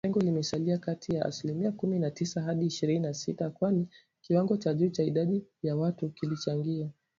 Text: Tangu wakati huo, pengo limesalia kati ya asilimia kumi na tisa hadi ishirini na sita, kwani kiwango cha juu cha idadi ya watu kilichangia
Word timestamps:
Tangu 0.03 0.17
wakati 0.19 0.25
huo, 0.25 0.31
pengo 0.31 0.37
limesalia 0.37 0.77
kati 0.77 1.15
ya 1.15 1.25
asilimia 1.25 1.71
kumi 1.71 1.99
na 1.99 2.11
tisa 2.11 2.41
hadi 2.41 2.65
ishirini 2.65 2.99
na 2.99 3.13
sita, 3.13 3.49
kwani 3.49 3.87
kiwango 4.21 4.57
cha 4.57 4.73
juu 4.73 4.89
cha 4.89 5.03
idadi 5.03 5.45
ya 5.63 5.75
watu 5.75 6.09
kilichangia 6.09 6.89